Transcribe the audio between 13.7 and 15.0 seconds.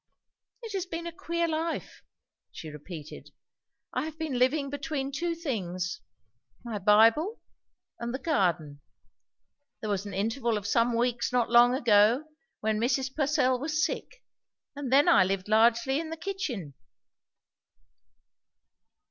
sick; and